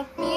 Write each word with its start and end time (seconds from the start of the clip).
Tapi 0.00 0.29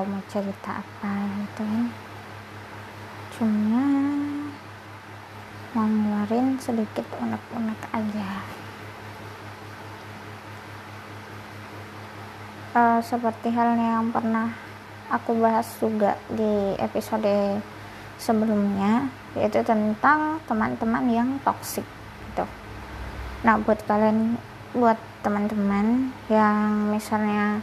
tahu 0.00 0.16
mau 0.16 0.24
cerita 0.32 0.80
apa 0.80 1.12
gitu 1.44 1.60
kan 1.60 1.86
cuma 3.36 3.84
mau 5.76 5.84
ngeluarin 5.84 6.56
sedikit 6.56 7.04
unek-unek 7.20 7.76
aja. 7.92 8.30
Uh, 12.72 12.98
seperti 13.04 13.52
halnya 13.52 14.00
yang 14.00 14.08
pernah 14.08 14.56
aku 15.12 15.36
bahas 15.36 15.68
juga 15.76 16.16
di 16.32 16.80
episode 16.80 17.60
sebelumnya 18.16 19.04
yaitu 19.36 19.60
tentang 19.60 20.40
teman-teman 20.48 21.04
yang 21.12 21.28
toksik 21.44 21.84
gitu. 22.32 22.48
Nah 23.44 23.60
buat 23.60 23.84
kalian 23.84 24.40
buat 24.72 24.96
teman-teman 25.20 26.08
yang 26.32 26.88
misalnya 26.88 27.60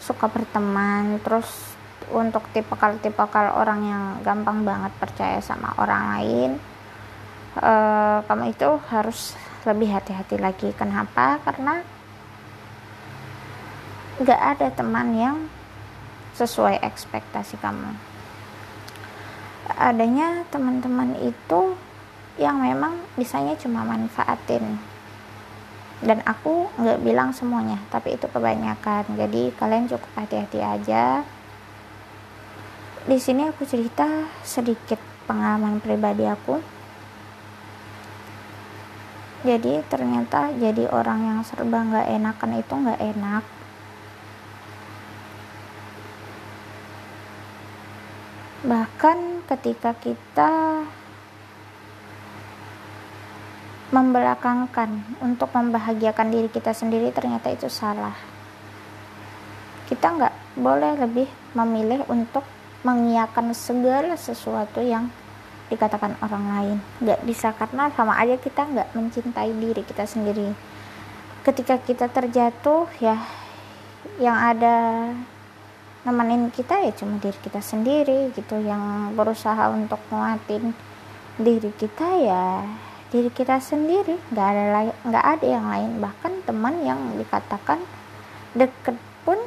suka 0.00 0.26
berteman 0.32 1.20
terus 1.20 1.76
untuk 2.10 2.42
tipikal-tipikal 2.50 3.54
orang 3.54 3.80
yang 3.86 4.04
gampang 4.26 4.66
banget 4.66 4.90
percaya 4.98 5.38
sama 5.38 5.76
orang 5.78 6.02
lain 6.16 6.50
uh, 7.58 8.24
kamu 8.24 8.54
itu 8.54 8.70
harus 8.90 9.34
lebih 9.66 9.92
hati-hati 9.92 10.36
lagi. 10.38 10.70
Kenapa? 10.76 11.42
Karena 11.42 11.82
gak 14.20 14.42
ada 14.56 14.68
teman 14.72 15.08
yang 15.16 15.36
sesuai 16.36 16.80
ekspektasi 16.84 17.58
kamu. 17.58 17.90
Adanya 19.76 20.44
teman-teman 20.50 21.14
itu 21.20 21.76
yang 22.40 22.58
memang 22.64 22.96
bisanya 23.14 23.54
cuma 23.60 23.84
manfaatin 23.84 24.80
dan 26.00 26.24
aku 26.24 26.72
nggak 26.80 27.00
bilang 27.04 27.30
semuanya 27.36 27.76
tapi 27.92 28.16
itu 28.16 28.24
kebanyakan. 28.28 29.04
Jadi 29.16 29.52
kalian 29.56 29.88
cukup 29.88 30.10
hati-hati 30.16 30.60
aja. 30.60 31.24
Di 33.04 33.16
sini 33.20 33.48
aku 33.48 33.64
cerita 33.68 34.28
sedikit 34.44 35.00
pengalaman 35.28 35.80
pribadi 35.80 36.24
aku. 36.24 36.60
Jadi 39.40 39.80
ternyata 39.88 40.52
jadi 40.52 40.84
orang 40.92 41.20
yang 41.24 41.40
serba 41.44 41.80
nggak 41.80 42.08
enakan 42.12 42.52
itu 42.60 42.72
nggak 42.76 43.00
enak. 43.00 43.44
Bahkan 48.60 49.48
ketika 49.48 49.96
kita 49.96 50.84
membelakangkan 53.90 55.18
untuk 55.18 55.50
membahagiakan 55.50 56.30
diri 56.30 56.46
kita 56.46 56.70
sendiri 56.70 57.10
ternyata 57.10 57.50
itu 57.50 57.66
salah. 57.66 58.14
Kita 59.90 60.14
nggak 60.14 60.34
boleh 60.62 60.94
lebih 61.02 61.28
memilih 61.58 62.06
untuk 62.06 62.46
mengiakan 62.86 63.50
segala 63.50 64.14
sesuatu 64.14 64.78
yang 64.78 65.10
dikatakan 65.66 66.14
orang 66.22 66.44
lain. 66.54 66.78
Nggak 67.02 67.20
bisa 67.26 67.50
karena 67.58 67.90
sama 67.98 68.14
aja 68.14 68.38
kita 68.38 68.62
nggak 68.62 68.88
mencintai 68.94 69.50
diri 69.58 69.82
kita 69.82 70.06
sendiri. 70.06 70.54
Ketika 71.42 71.82
kita 71.82 72.06
terjatuh 72.06 72.86
ya 73.02 73.18
yang 74.22 74.38
ada 74.38 75.10
nemenin 76.06 76.48
kita 76.54 76.78
ya 76.86 76.94
cuma 76.94 77.18
diri 77.18 77.38
kita 77.42 77.58
sendiri 77.58 78.30
gitu. 78.38 78.54
Yang 78.54 79.18
berusaha 79.18 79.66
untuk 79.74 79.98
nguatin 80.14 80.70
diri 81.42 81.74
kita 81.74 82.06
ya 82.22 82.62
diri 83.10 83.30
kita 83.30 83.58
sendiri. 83.58 84.16
Nggak 84.30 84.46
ada 84.46 84.62
nggak 85.04 85.26
ada 85.36 85.46
yang 85.46 85.66
lain. 85.66 85.90
Bahkan 85.98 86.32
teman 86.46 86.74
yang 86.86 86.98
dikatakan 87.18 87.82
deket 88.54 88.96
pun 89.26 89.38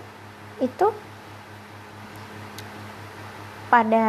itu 0.60 0.88
pada 3.72 4.06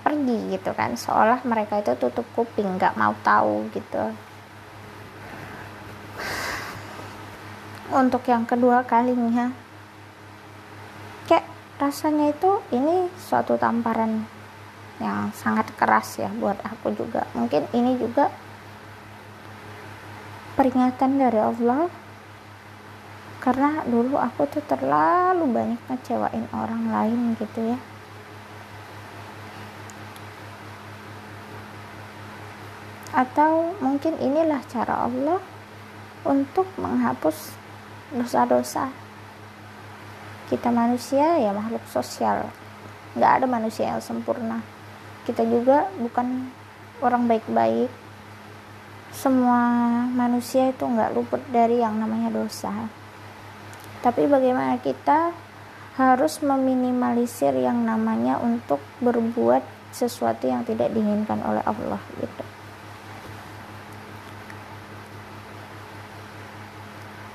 pergi 0.00 0.56
gitu 0.56 0.70
kan. 0.72 0.96
Seolah 0.96 1.44
mereka 1.44 1.82
itu 1.82 1.92
tutup 1.98 2.24
kuping 2.32 2.80
nggak 2.80 2.96
mau 2.96 3.12
tahu 3.20 3.68
gitu. 3.74 4.14
Untuk 7.92 8.24
yang 8.26 8.48
kedua 8.48 8.80
kalinya 8.82 9.52
kayak 11.28 11.44
rasanya 11.76 12.32
itu 12.32 12.64
ini 12.72 13.12
suatu 13.20 13.60
tamparan 13.60 14.24
yang 15.02 15.28
sangat 15.36 15.68
keras 15.76 16.16
ya 16.16 16.30
buat 16.32 16.56
aku 16.64 16.96
juga. 16.96 17.28
Mungkin 17.36 17.68
ini 17.76 17.98
juga 18.00 18.32
peringatan 20.54 21.20
dari 21.20 21.38
Allah. 21.38 21.86
Karena 23.42 23.84
dulu 23.84 24.16
aku 24.16 24.48
tuh 24.48 24.64
terlalu 24.64 25.44
banyak 25.44 25.80
ngecewain 25.92 26.48
orang 26.56 26.88
lain 26.88 27.20
gitu 27.36 27.76
ya. 27.76 27.78
Atau 33.12 33.76
mungkin 33.84 34.16
inilah 34.18 34.64
cara 34.66 35.06
Allah 35.06 35.38
untuk 36.24 36.66
menghapus 36.80 37.52
dosa-dosa 38.16 39.04
kita 40.44 40.68
manusia 40.68 41.40
ya 41.40 41.56
makhluk 41.56 41.80
sosial. 41.88 42.44
Nggak 43.16 43.32
ada 43.40 43.46
manusia 43.48 43.84
yang 43.90 44.02
sempurna. 44.04 44.60
Kita 45.24 45.40
juga 45.40 45.88
bukan 45.96 46.52
orang 47.00 47.24
baik-baik 47.24 47.88
semua 49.14 49.62
manusia 50.10 50.74
itu 50.74 50.82
nggak 50.82 51.14
luput 51.14 51.40
dari 51.54 51.78
yang 51.78 51.96
namanya 52.02 52.34
dosa. 52.34 52.90
Tapi 54.02 54.26
bagaimana 54.26 54.76
kita 54.82 55.30
harus 55.94 56.42
meminimalisir 56.42 57.54
yang 57.54 57.86
namanya 57.86 58.42
untuk 58.42 58.82
berbuat 58.98 59.62
sesuatu 59.94 60.50
yang 60.50 60.66
tidak 60.66 60.90
diinginkan 60.90 61.38
oleh 61.46 61.62
Allah 61.62 62.02
gitu. 62.18 62.44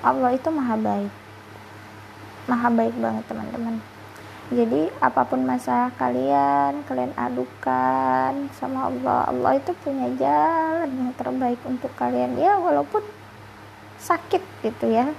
Allah 0.03 0.35
itu 0.35 0.49
maha 0.51 0.75
baik. 0.75 1.13
Maha 2.51 2.69
baik 2.69 2.95
banget 2.99 3.23
teman-teman 3.31 3.98
jadi 4.49 4.89
apa 4.97 5.29
pun 5.29 5.45
masalah 5.45 5.93
kalian 5.93 6.81
kalian 6.89 7.13
adukan 7.13 8.49
sama 8.57 8.89
Allah 8.89 9.29
Allah 9.29 9.61
itu 9.61 9.77
punya 9.77 10.09
jalan 10.17 10.89
yang 10.89 11.13
terbaik 11.13 11.61
untuk 11.69 11.93
kalian. 11.93 12.33
Ya 12.33 12.57
walaupun 12.57 13.05
sakit 14.01 14.41
gitu 14.65 14.89
ya. 14.89 15.13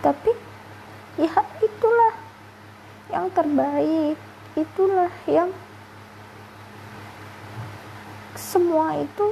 Tapi 0.00 0.32
ya 1.20 1.28
itulah 1.60 2.14
yang 3.12 3.28
terbaik. 3.36 4.16
Itulah 4.56 5.12
yang 5.28 5.52
semua 8.32 8.96
itu 8.96 9.28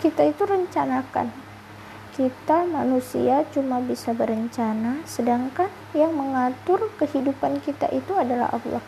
kita 0.00 0.32
itu 0.32 0.48
rencanakan. 0.48 1.28
Kita 2.16 2.64
manusia 2.64 3.44
cuma 3.52 3.84
bisa 3.84 4.16
berencana 4.16 5.04
sedangkan 5.04 5.68
yang 5.94 6.14
mengatur 6.14 6.90
kehidupan 6.98 7.58
kita 7.62 7.90
itu 7.90 8.12
adalah 8.14 8.50
Allah. 8.54 8.82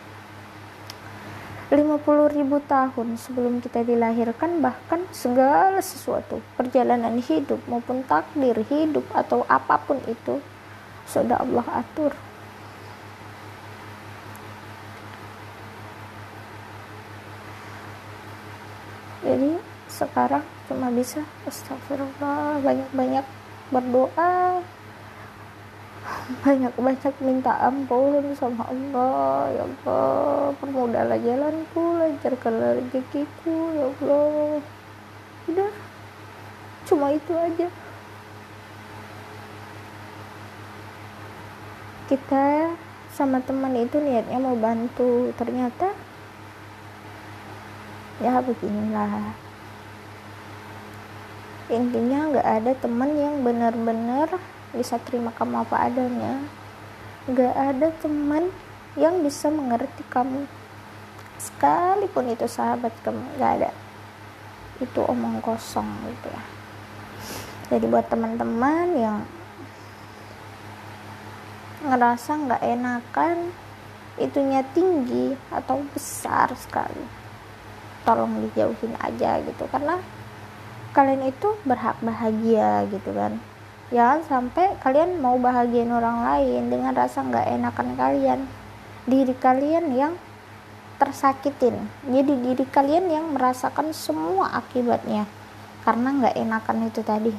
50 1.73 2.37
ribu 2.37 2.61
tahun 2.69 3.17
sebelum 3.17 3.57
kita 3.57 3.81
dilahirkan 3.81 4.61
bahkan 4.61 5.09
segala 5.09 5.81
sesuatu 5.81 6.37
perjalanan 6.53 7.17
hidup 7.17 7.57
maupun 7.65 8.05
takdir 8.05 8.61
hidup 8.69 9.01
atau 9.09 9.41
apa 9.49 9.81
pun 9.81 9.97
itu 10.05 10.37
sudah 11.09 11.41
Allah 11.41 11.65
atur. 11.81 12.13
Jadi 19.25 19.57
sekarang 19.89 20.45
cuma 20.69 20.93
bisa 20.93 21.25
astagfirullah 21.49 22.61
banyak-banyak 22.61 23.25
berdoa 23.73 24.61
banyak-banyak 26.23 27.15
minta 27.19 27.51
ampun 27.59 28.31
sama 28.39 28.63
Allah. 28.71 29.51
Ya 29.51 29.63
Allah 29.67 30.55
permudahlah 30.55 31.19
jalanku 31.19 31.99
lancarkanlah 31.99 32.79
rezekiku 32.79 33.75
ya 33.75 33.85
Allah. 33.91 34.63
Udah 35.51 35.71
cuma 36.87 37.11
itu 37.11 37.33
aja. 37.35 37.67
Kita 42.07 42.71
sama 43.11 43.43
teman 43.43 43.75
itu 43.75 43.99
niatnya 43.99 44.39
mau 44.39 44.55
bantu. 44.55 45.35
Ternyata 45.35 45.91
ya 48.23 48.39
beginilah. 48.39 49.35
Intinya 51.67 52.19
nggak 52.31 52.47
ada 52.47 52.71
teman 52.79 53.11
yang 53.17 53.43
benar-benar 53.43 54.52
bisa 54.73 54.97
terima 54.97 55.29
kamu 55.29 55.61
apa 55.61 55.85
adanya. 55.85 56.41
Nggak 57.29 57.53
ada 57.55 57.87
teman 58.01 58.49
yang 58.97 59.21
bisa 59.21 59.47
mengerti 59.53 60.01
kamu. 60.09 60.49
Sekalipun 61.37 62.33
itu 62.33 62.49
sahabat 62.49 62.91
kamu 63.05 63.21
nggak 63.37 63.51
ada. 63.61 63.71
Itu 64.81 65.05
omong 65.05 65.39
kosong 65.45 65.87
gitu 66.09 66.27
ya. 66.33 66.43
Jadi 67.73 67.85
buat 67.87 68.09
teman-teman 68.09 68.87
yang 68.97 69.17
ngerasa 71.85 72.31
nggak 72.49 72.63
enakan 72.63 73.37
itunya 74.17 74.65
tinggi 74.73 75.37
atau 75.53 75.85
besar 75.93 76.49
sekali. 76.57 77.05
Tolong 78.03 78.41
dijauhin 78.49 78.97
aja 78.99 79.39
gitu 79.45 79.63
karena 79.69 80.01
kalian 80.91 81.29
itu 81.29 81.57
berhak 81.65 81.97
bahagia 82.03 82.85
gitu 82.91 83.15
kan 83.15 83.39
jangan 83.93 84.25
sampai 84.25 84.73
kalian 84.81 85.21
mau 85.21 85.37
bahagiain 85.37 85.93
orang 85.93 86.25
lain 86.25 86.73
dengan 86.73 86.97
rasa 86.97 87.21
nggak 87.21 87.47
enakan 87.53 87.89
kalian. 87.93 88.39
Diri 89.05 89.37
kalian 89.37 89.93
yang 89.93 90.13
tersakitin. 90.97 91.77
Jadi 92.09 92.33
diri 92.41 92.65
kalian 92.65 93.05
yang 93.13 93.25
merasakan 93.37 93.93
semua 93.93 94.49
akibatnya. 94.57 95.29
Karena 95.85 96.09
nggak 96.09 96.35
enakan 96.41 96.89
itu 96.89 97.05
tadi. 97.05 97.33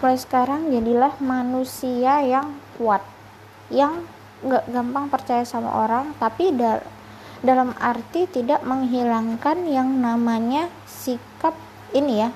Mulai 0.00 0.16
sekarang 0.16 0.72
jadilah 0.72 1.12
manusia 1.20 2.24
yang 2.24 2.56
kuat. 2.80 3.04
Yang 3.68 4.08
gak 4.40 4.64
gampang 4.72 5.12
percaya 5.12 5.44
sama 5.44 5.84
orang 5.84 6.16
tapi 6.16 6.48
da 6.56 6.80
dalam 7.44 7.76
arti 7.76 8.24
tidak 8.24 8.64
menghilangkan 8.64 9.68
yang 9.68 10.00
namanya 10.00 10.72
sikap 10.88 11.52
ini 11.92 12.24
ya 12.24 12.32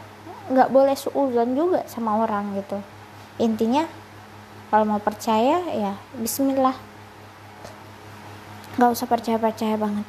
nggak 0.51 0.73
boleh 0.73 0.97
suuzon 0.97 1.57
juga 1.57 1.87
sama 1.89 2.21
orang 2.21 2.57
gitu. 2.59 2.79
Intinya 3.41 3.89
kalau 4.69 4.85
mau 4.85 5.01
percaya 5.01 5.63
ya 5.71 5.95
Bismillah. 6.19 6.77
Nggak 8.75 8.91
usah 8.91 9.07
percaya 9.07 9.39
percaya 9.39 9.79
banget. 9.79 10.07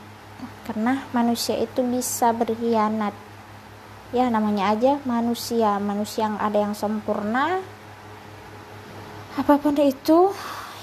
Karena 0.65 1.05
manusia 1.13 1.53
itu 1.55 1.85
bisa 1.85 2.33
berkhianat. 2.33 3.13
Ya 4.11 4.27
namanya 4.33 4.73
aja 4.73 4.97
manusia. 5.05 5.77
Manusia 5.77 6.27
yang 6.27 6.37
ada 6.41 6.57
yang 6.57 6.73
sempurna 6.73 7.61
apa 9.35 9.59
pun 9.59 9.75
itu 9.75 10.31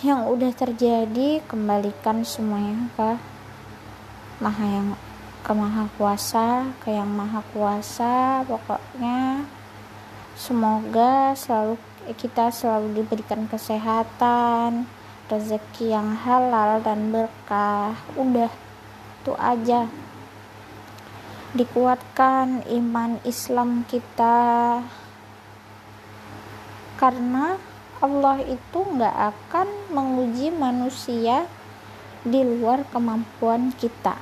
yang 0.04 0.28
udah 0.28 0.52
terjadi 0.52 1.40
kembalikan 1.48 2.20
semuanya 2.20 2.84
ke 2.92 3.10
maha 4.44 4.66
yang 4.68 4.88
ke 5.52 5.60
maha 5.60 5.84
kuasa 6.00 6.64
ke 6.80 6.96
yang 6.96 7.12
maha 7.12 7.44
kuasa 7.52 8.40
pokoknya 8.48 9.44
semoga 10.32 11.36
selalu 11.36 11.76
kita 12.16 12.48
selalu 12.48 13.04
diberikan 13.04 13.44
kesehatan 13.44 14.88
rezeki 15.28 15.92
yang 15.92 16.16
halal 16.24 16.80
dan 16.80 17.12
berkah. 17.12 17.92
Udah 18.16 18.48
itu 19.20 19.32
aja. 19.36 19.92
Dikuatkan 21.52 22.64
iman 22.72 23.20
Islam 23.28 23.84
kita. 23.92 24.80
Karena 26.96 27.60
Allah 28.00 28.40
itu 28.40 28.78
nggak 28.88 29.16
akan 29.36 29.68
menguji 29.92 30.48
manusia 30.48 31.44
di 32.24 32.40
luar 32.40 32.88
kemampuan 32.88 33.68
kita 33.76 34.16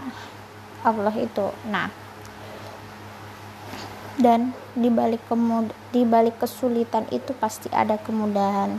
Allah 0.84 1.14
itu. 1.16 1.52
Nah 1.68 1.88
dan 4.20 4.52
di 4.76 4.92
balik 4.92 5.24
kemud 5.32 5.72
di 5.96 6.04
balik 6.04 6.42
kesulitan 6.44 7.08
itu 7.08 7.32
pasti 7.36 7.72
ada 7.72 7.96
kemudahan. 7.96 8.76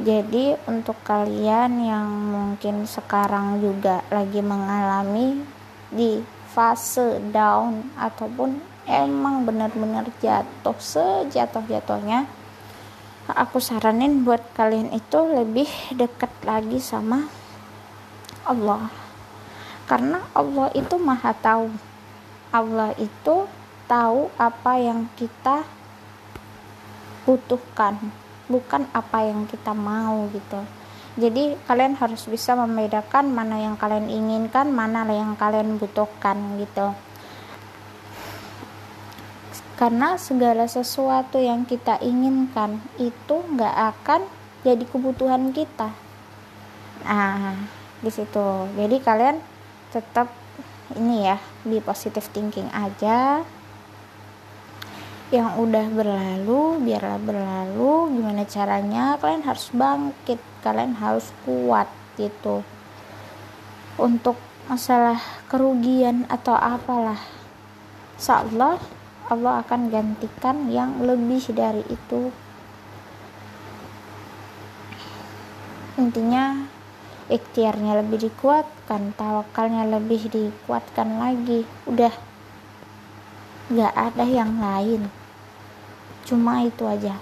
Jadi 0.00 0.56
untuk 0.64 0.96
kalian 1.04 1.84
yang 1.84 2.08
mungkin 2.08 2.88
sekarang 2.88 3.60
juga 3.60 4.00
lagi 4.08 4.40
mengalami 4.40 5.44
di 5.92 6.24
fase 6.50 7.20
down 7.28 7.84
ataupun 8.00 8.56
emang 8.88 9.44
benar-benar 9.44 10.08
jatuh 10.18 10.74
sejatuh-jatuhnya 10.74 12.26
aku 13.30 13.62
saranin 13.62 14.26
buat 14.26 14.42
kalian 14.58 14.90
itu 14.90 15.18
lebih 15.30 15.70
dekat 15.94 16.30
lagi 16.42 16.82
sama 16.82 17.30
Allah 18.42 18.90
karena 19.90 20.22
Allah 20.38 20.70
itu 20.78 20.94
maha 21.02 21.34
tahu. 21.34 21.66
Allah 22.54 22.94
itu 22.94 23.50
tahu 23.90 24.30
apa 24.38 24.78
yang 24.78 25.10
kita 25.18 25.66
butuhkan 27.26 27.98
bukan 28.46 28.86
apa 28.94 29.26
yang 29.26 29.50
kita 29.50 29.74
mau 29.74 30.30
gitu. 30.30 30.62
Jadi 31.18 31.58
kalian 31.66 31.98
harus 31.98 32.22
bisa 32.30 32.54
membedakan 32.54 33.34
mana 33.34 33.58
yang 33.58 33.74
kalian 33.74 34.06
inginkan 34.06 34.70
mana 34.70 35.02
yang 35.10 35.34
kalian 35.34 35.74
butuhkan 35.74 36.38
gitu. 36.62 36.94
Karena 39.74 40.14
segala 40.22 40.70
sesuatu 40.70 41.42
yang 41.42 41.66
kita 41.66 41.98
inginkan 41.98 42.78
itu 42.94 43.42
nggak 43.42 43.74
akan 43.74 44.22
jadi 44.62 44.84
kebutuhan 44.86 45.50
kita. 45.50 45.90
Nah 47.02 47.58
di 47.98 48.10
situ. 48.10 48.70
Jadi 48.78 48.96
kalian 49.02 49.49
tetap 49.90 50.30
ini 50.98 51.26
ya 51.26 51.38
di 51.62 51.78
positive 51.78 52.26
thinking 52.30 52.66
aja. 52.74 53.42
Yang 55.30 55.48
udah 55.62 55.86
berlalu 55.94 56.62
biarlah 56.82 57.20
berlalu. 57.22 58.18
Gimana 58.18 58.42
caranya? 58.46 59.14
Kalian 59.22 59.46
harus 59.46 59.70
bangkit. 59.70 60.42
Kalian 60.66 60.98
harus 60.98 61.30
kuat 61.46 61.86
gitu. 62.18 62.66
Untuk 63.94 64.34
masalah 64.66 65.18
kerugian 65.50 66.26
atau 66.30 66.54
apalah 66.54 67.18
Allah 68.20 68.78
Allah 69.30 69.62
akan 69.62 69.88
gantikan 69.94 70.66
yang 70.68 71.00
lebih 71.06 71.54
dari 71.54 71.86
itu. 71.86 72.34
Intinya 75.94 76.66
ikhtiarnya 77.30 78.02
lebih 78.02 78.26
dikuatkan 78.26 79.14
tawakalnya 79.14 79.86
lebih 79.86 80.26
dikuatkan 80.26 81.22
lagi. 81.22 81.62
Udah 81.86 82.10
gak 83.70 83.94
ada 83.94 84.26
yang 84.26 84.58
lain. 84.58 85.06
Cuma 86.26 86.66
itu 86.66 86.82
aja. 86.90 87.14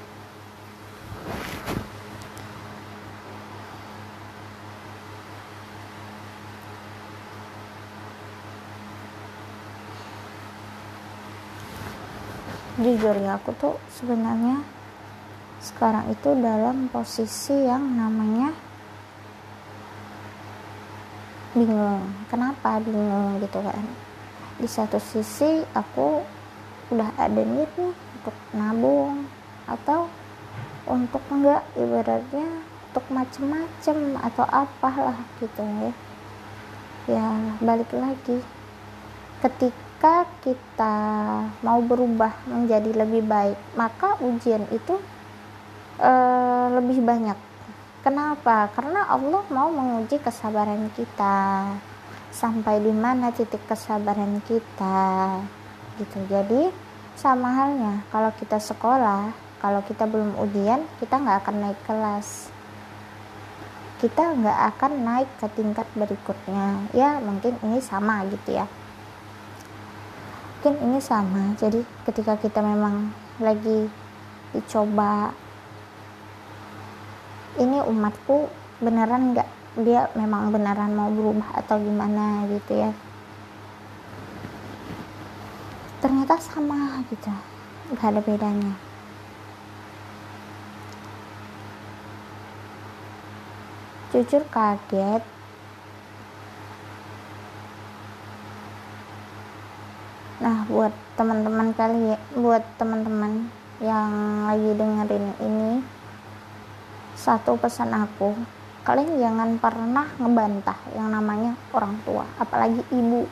Jujur 12.78 13.18
ya 13.18 13.34
aku 13.36 13.50
tuh 13.58 13.74
sebenarnya 13.90 14.62
sekarang 15.58 16.14
itu 16.14 16.30
dalam 16.38 16.86
posisi 16.86 17.66
yang 17.66 17.98
namanya 17.98 18.54
bingung 21.56 22.04
kenapa 22.28 22.80
bingung 22.82 23.40
gitu 23.40 23.60
kan. 23.64 23.84
Di 24.58 24.68
satu 24.68 24.98
sisi 24.98 25.64
aku 25.72 26.20
udah 26.92 27.12
ada 27.16 27.40
niat 27.44 27.70
nih 27.76 27.94
untuk 27.94 28.36
nabung 28.56 29.28
atau 29.68 30.08
untuk 30.88 31.20
enggak 31.28 31.62
ibaratnya 31.76 32.48
untuk 32.88 33.04
macem-macem 33.12 34.16
atau 34.24 34.44
apalah 34.48 35.20
gitu 35.38 35.62
ya. 35.62 35.92
Ya 37.08 37.28
balik 37.60 37.92
lagi. 37.92 38.40
Ketika 39.38 40.26
kita 40.42 40.96
mau 41.62 41.78
berubah 41.84 42.34
menjadi 42.48 43.04
lebih 43.04 43.22
baik 43.24 43.58
maka 43.78 44.18
ujian 44.18 44.64
itu 44.74 44.98
e, 46.00 46.12
lebih 46.74 47.04
banyak 47.04 47.38
kenapa? 48.02 48.70
Karena 48.74 49.06
Allah 49.08 49.42
mau 49.50 49.68
menguji 49.70 50.18
kesabaran 50.22 50.90
kita. 50.94 51.72
Sampai 52.28 52.78
di 52.78 52.92
mana 52.94 53.34
titik 53.34 53.64
kesabaran 53.66 54.38
kita? 54.46 55.40
Gitu. 55.98 56.18
Jadi 56.30 56.70
sama 57.18 57.50
halnya 57.50 58.06
kalau 58.14 58.30
kita 58.38 58.62
sekolah 58.62 59.34
kalau 59.58 59.82
kita 59.82 60.06
belum 60.06 60.38
ujian 60.38 60.86
kita 61.02 61.18
nggak 61.18 61.38
akan 61.42 61.56
naik 61.58 61.80
kelas. 61.82 62.54
Kita 63.98 64.38
nggak 64.38 64.58
akan 64.74 64.92
naik 65.02 65.30
ke 65.42 65.46
tingkat 65.58 65.86
berikutnya. 65.98 66.86
Ya 66.94 67.18
mungkin 67.18 67.58
ini 67.66 67.82
sama 67.82 68.22
gitu 68.30 68.54
ya. 68.54 68.70
Mungkin 70.58 70.74
ini 70.86 70.98
sama. 71.02 71.58
Jadi 71.58 71.82
ketika 72.06 72.38
kita 72.38 72.62
memang 72.62 73.10
lagi 73.42 73.90
dicoba 74.54 75.34
ini 77.58 77.82
umatku 77.82 78.46
beneran 78.78 79.34
nggak? 79.34 79.48
Dia 79.78 80.10
memang 80.14 80.50
beneran 80.50 80.94
mau 80.94 81.10
berubah 81.10 81.58
atau 81.62 81.78
gimana 81.78 82.46
gitu 82.50 82.82
ya? 82.82 82.90
Ternyata 85.98 86.38
sama 86.38 87.02
gitu 87.10 87.30
gak 87.88 88.10
ada 88.12 88.20
bedanya. 88.20 88.74
Jujur 94.12 94.44
kaget. 94.52 95.22
Nah 100.38 100.62
buat 100.70 100.94
teman-teman 101.18 101.74
kali 101.74 102.14
ya 102.14 102.18
buat 102.38 102.62
teman-teman 102.78 103.50
yang 103.82 104.12
lagi 104.46 104.70
dengerin 104.78 105.26
ini 105.42 105.97
satu 107.18 107.58
pesan 107.58 107.90
aku 107.90 108.30
kalian 108.86 109.18
jangan 109.18 109.50
pernah 109.58 110.06
ngebantah 110.22 110.78
yang 110.94 111.10
namanya 111.10 111.58
orang 111.74 111.98
tua 112.06 112.24
apalagi 112.38 112.78
ibu. 112.94 113.26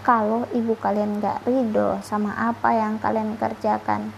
Kalau 0.00 0.48
ibu 0.56 0.72
kalian 0.78 1.20
gak 1.20 1.44
ridho 1.44 2.00
sama 2.00 2.32
apa 2.32 2.72
yang 2.72 2.96
kalian 3.02 3.36
kerjakan 3.36 4.14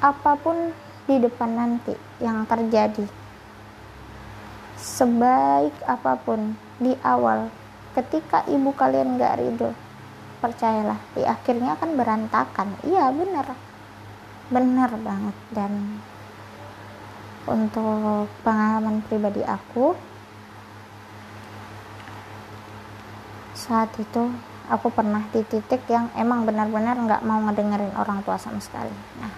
apa 0.00 0.32
pun 0.38 0.72
di 1.04 1.20
depan 1.20 1.58
nanti 1.58 1.92
yang 2.22 2.46
terjadi 2.48 3.04
sebaik 4.78 5.74
apa 5.84 6.16
pun 6.22 6.56
di 6.80 6.96
awal 7.04 7.52
ketika 7.92 8.46
ibu 8.48 8.72
kalian 8.72 9.20
gak 9.20 9.42
ridho 9.42 9.74
percayalah 10.40 11.00
di 11.12 11.26
akhirnya 11.26 11.74
akan 11.74 11.90
berantakan. 11.98 12.68
Iya 12.86 13.10
bener 13.12 13.75
benar 14.50 14.90
banget. 15.00 15.36
Dan 15.50 16.02
untuk 17.46 18.26
pengalaman 18.42 19.02
pribadi 19.06 19.42
aku 19.46 19.94
saat 23.56 23.90
itu 23.98 24.30
aku 24.66 24.90
pernah 24.90 25.22
di 25.30 25.42
titik 25.46 25.86
yang 25.86 26.10
emang 26.18 26.42
benar-benar 26.42 26.98
nggak 26.98 27.22
mau 27.22 27.38
ngedengerin 27.46 27.94
orang 27.98 28.22
tua 28.26 28.38
sama 28.38 28.58
sekali. 28.58 28.94
Nah 29.22 29.32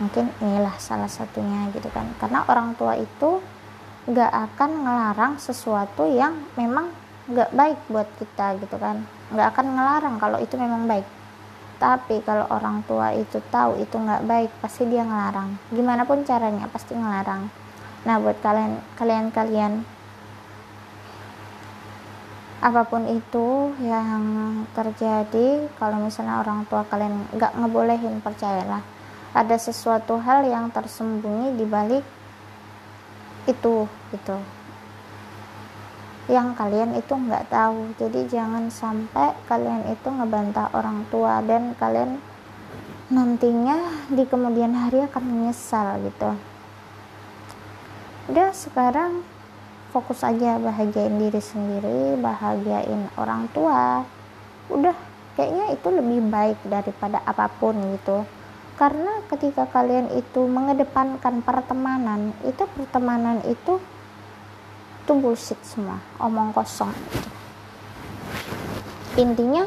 mungkin 0.00 0.32
inilah 0.40 0.76
salah 0.80 1.08
satunya 1.08 1.68
gitu 1.76 1.88
kan. 1.92 2.08
Karena 2.16 2.44
orang 2.48 2.72
tua 2.76 2.96
itu 2.96 3.40
nggak 4.08 4.32
akan 4.32 4.70
ngelarang 4.84 5.32
sesuatu 5.36 6.08
yang 6.08 6.36
memang 6.56 6.88
nggak 7.28 7.52
baik 7.52 7.78
buat 7.92 8.08
kita 8.16 8.60
gitu 8.64 8.76
kan. 8.80 9.04
Nggak 9.32 9.48
akan 9.56 9.66
ngelarang 9.76 10.16
kalau 10.16 10.38
itu 10.40 10.56
memang 10.56 10.88
baik 10.88 11.19
tapi 11.80 12.20
kalau 12.20 12.44
orang 12.52 12.84
tua 12.84 13.16
itu 13.16 13.40
tahu 13.48 13.80
itu 13.80 13.96
nggak 13.96 14.28
baik 14.28 14.50
pasti 14.60 14.84
dia 14.84 15.00
ngelarang. 15.00 15.56
Gimana 15.72 16.04
pun 16.04 16.20
caranya 16.28 16.68
pasti 16.68 16.92
ngelarang. 16.92 17.48
Nah 18.04 18.20
buat 18.20 18.36
kalian 18.44 18.76
kalian 19.00 19.32
kalian 19.32 19.72
apa 22.60 22.84
pun 22.84 23.08
itu 23.08 23.72
yang 23.80 24.20
terjadi 24.76 25.64
kalau 25.80 25.96
misalnya 26.04 26.44
orang 26.44 26.68
tua 26.68 26.84
kalian 26.84 27.24
nggak 27.32 27.56
ngebolehin 27.56 28.20
percayalah 28.20 28.84
ada 29.32 29.56
sesuatu 29.56 30.20
hal 30.20 30.44
yang 30.44 30.68
tersembunyi 30.68 31.56
di 31.56 31.64
balik 31.64 32.04
itu 33.48 33.88
gitu 34.12 34.36
yang 36.30 36.54
kalian 36.54 36.94
itu 36.94 37.10
nggak 37.10 37.50
tahu. 37.50 37.90
Jadi 37.98 38.30
jangan 38.30 38.70
sampai 38.70 39.34
kalian 39.50 39.90
itu 39.90 40.06
ngebantah 40.06 40.70
orang 40.70 41.02
tua 41.10 41.42
dan 41.42 41.74
kalian 41.74 42.22
nantinya 43.10 44.06
di 44.06 44.22
kemudian 44.22 44.70
hari 44.70 45.02
akan 45.02 45.24
menyesal 45.26 45.98
gitu. 46.06 46.30
Udah 48.30 48.54
sekarang 48.54 49.26
fokus 49.90 50.22
aja 50.22 50.54
bahagiain 50.62 51.18
diri 51.18 51.42
sendiri 51.42 52.14
bahagiain 52.22 53.10
orang 53.18 53.50
tua. 53.50 54.06
Udah 54.70 54.94
kayaknya 55.34 55.74
itu 55.74 55.88
lebih 55.90 56.30
baik 56.30 56.58
daripada 56.62 57.18
apa 57.26 57.50
pun 57.50 57.74
gitu. 57.98 58.22
Karena 58.78 59.20
ketika 59.26 59.66
kalian 59.68 60.08
itu 60.14 60.46
mengedepankan 60.46 61.42
pertemanan 61.42 62.30
itu 62.46 62.64
pertemanan 62.78 63.42
itu 63.44 63.82
itu 65.10 65.18
bullshit 65.18 65.58
semua 65.66 65.98
omong 66.22 66.54
kosong 66.54 66.94
intinya 69.18 69.66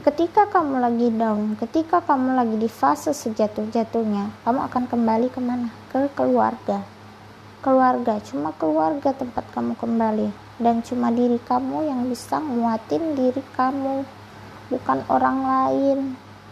ketika 0.00 0.48
kamu 0.48 0.80
lagi 0.80 1.12
down 1.12 1.60
ketika 1.60 2.00
kamu 2.00 2.32
lagi 2.32 2.56
di 2.56 2.72
fase 2.72 3.12
sejatuh-jatuhnya 3.12 4.32
kamu 4.48 4.64
akan 4.64 4.84
kembali 4.88 5.28
ke 5.28 5.44
mana? 5.44 5.68
Ke 5.92 6.08
keluarga. 6.16 6.80
Keluarga 7.60 8.16
cuma 8.24 8.56
keluarga 8.56 9.12
tempat 9.12 9.44
kamu 9.52 9.76
kembali. 9.76 10.32
Dan 10.56 10.80
cuma 10.80 11.12
diri 11.12 11.36
kamu 11.36 11.84
yang 11.84 12.08
bisa 12.08 12.40
nguatin 12.40 13.12
diri 13.12 13.44
kamu 13.60 14.08
bukan 14.72 15.04
orang 15.12 15.38
lain. 15.44 15.98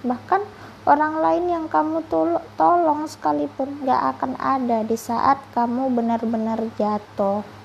Bahkan 0.04 0.44
orang 0.84 1.24
lain 1.24 1.44
yang 1.48 1.64
kamu 1.72 2.04
tol 2.12 2.36
tolong 2.60 3.08
sekalipun 3.08 3.80
gak 3.88 4.20
akan 4.20 4.36
ada 4.36 4.84
di 4.84 4.98
saat 5.00 5.40
kamu 5.56 5.88
benar-benar 5.88 6.60
jatuh 6.76 7.55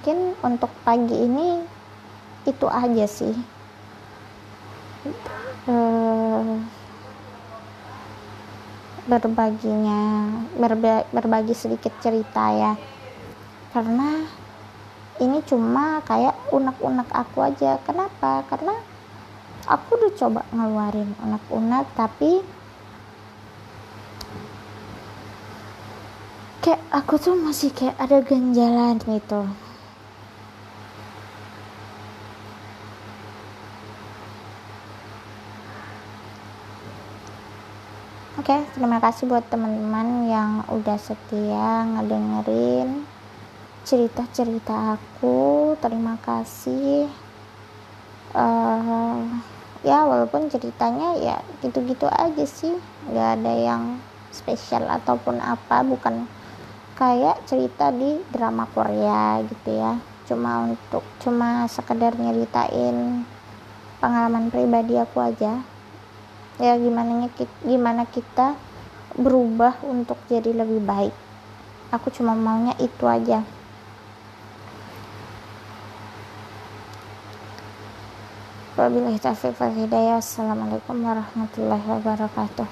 mungkin 0.00 0.32
untuk 0.40 0.72
pagi 0.80 1.12
ini 1.12 1.60
itu 2.48 2.64
aja 2.72 3.04
sih. 3.04 3.36
Uh, 5.68 6.56
berbaginya 9.04 10.24
berba, 10.56 11.04
berbagi 11.12 11.52
sedikit 11.52 11.92
cerita 12.00 12.48
ya. 12.48 12.72
Karena 13.76 14.24
ini 15.20 15.44
cuma 15.44 16.00
kayak 16.08 16.48
unek-unek 16.48 17.12
aku 17.12 17.44
aja. 17.44 17.76
Kenapa? 17.84 18.48
Karena 18.48 18.72
aku 19.68 20.00
udah 20.00 20.12
coba 20.16 20.48
ngeluarin 20.48 21.12
unek-unek 21.20 21.84
tapi 21.92 22.40
kayak 26.64 26.80
aku 26.88 27.20
tuh 27.20 27.36
masih 27.36 27.68
kayak 27.76 28.00
ada 28.00 28.24
ganjalan 28.24 28.96
gitu 29.04 29.44
Oke, 38.50 38.58
okay, 38.58 38.74
terima 38.74 38.98
kasih 38.98 39.30
buat 39.30 39.46
teman-teman 39.46 40.26
yang 40.26 40.66
udah 40.74 40.98
setia 40.98 41.86
ngedengerin 41.86 43.06
cerita-cerita 43.86 44.98
aku. 44.98 45.78
Terima 45.78 46.18
kasih. 46.18 47.06
Uh, 48.34 49.22
ya, 49.86 50.02
walaupun 50.02 50.50
ceritanya 50.50 51.14
ya 51.22 51.38
gitu-gitu 51.62 52.10
aja 52.10 52.42
sih, 52.42 52.74
nggak 53.06 53.38
ada 53.38 53.54
yang 53.54 53.82
spesial 54.34 54.82
ataupun 54.82 55.38
apa, 55.38 55.86
bukan 55.86 56.26
kayak 56.98 57.46
cerita 57.46 57.94
di 57.94 58.18
drama 58.34 58.66
Korea 58.74 59.46
gitu 59.46 59.78
ya 59.78 59.94
cuma 60.26 60.66
untuk 60.66 61.06
cuma 61.22 61.70
sekedar 61.70 62.18
nyeritain 62.18 63.22
pengalaman 64.02 64.50
pribadi 64.50 64.98
aku 64.98 65.22
aja 65.22 65.62
ya 66.60 66.76
gimana 66.76 67.32
gimana 67.64 68.04
kita 68.04 68.52
berubah 69.16 69.80
untuk 69.82 70.20
jadi 70.28 70.52
lebih 70.52 70.84
baik 70.84 71.14
aku 71.88 72.12
cuma 72.12 72.36
maunya 72.36 72.76
itu 72.78 73.08
aja 73.08 73.42
Wabillahi 78.80 79.20
taufiq 79.20 79.60
wal 79.60 79.76
hidayah. 79.76 80.24
Assalamualaikum 80.24 81.04
warahmatullahi 81.04 81.84
wabarakatuh. 81.84 82.64